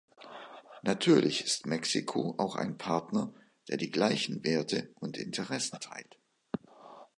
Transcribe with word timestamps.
Natürlich 0.81 1.43
ist 1.45 1.67
Mexiko 1.67 2.33
auch 2.39 2.55
ein 2.55 2.75
Partner, 2.79 3.31
der 3.69 3.77
die 3.77 3.91
gleichen 3.91 4.43
Werte 4.43 4.89
und 4.95 5.15
Interessen 5.15 5.79
teilt. 5.79 6.17